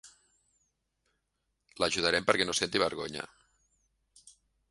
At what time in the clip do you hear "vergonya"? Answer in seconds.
2.87-3.27